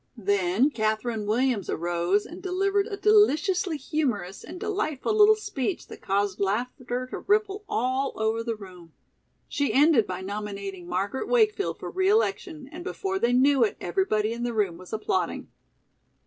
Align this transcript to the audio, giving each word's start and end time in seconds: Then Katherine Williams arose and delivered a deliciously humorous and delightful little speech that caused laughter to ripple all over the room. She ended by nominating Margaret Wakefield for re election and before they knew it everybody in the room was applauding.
Then 0.17 0.71
Katherine 0.71 1.27
Williams 1.27 1.69
arose 1.69 2.25
and 2.25 2.41
delivered 2.41 2.87
a 2.87 2.97
deliciously 2.97 3.77
humorous 3.77 4.43
and 4.43 4.59
delightful 4.59 5.13
little 5.15 5.35
speech 5.35 5.85
that 5.89 6.01
caused 6.01 6.39
laughter 6.39 7.05
to 7.11 7.19
ripple 7.19 7.63
all 7.69 8.11
over 8.15 8.43
the 8.43 8.55
room. 8.55 8.93
She 9.47 9.71
ended 9.73 10.07
by 10.07 10.21
nominating 10.21 10.87
Margaret 10.87 11.27
Wakefield 11.27 11.77
for 11.77 11.91
re 11.91 12.09
election 12.09 12.67
and 12.71 12.83
before 12.83 13.19
they 13.19 13.31
knew 13.31 13.63
it 13.63 13.77
everybody 13.79 14.33
in 14.33 14.41
the 14.41 14.53
room 14.55 14.79
was 14.79 14.91
applauding. 14.91 15.49